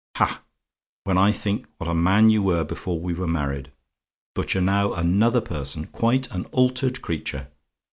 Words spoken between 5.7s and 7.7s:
quite an altered creature.